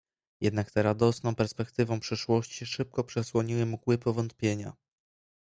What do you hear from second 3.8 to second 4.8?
powątpiewania."